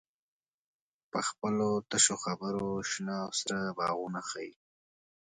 [1.11, 4.51] په خپلو تشو خبرو شنه او سره باغونه ښیې.